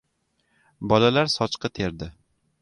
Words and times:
Bolalar 0.93 1.29
sochqi 1.35 1.73
terdi. 1.81 2.11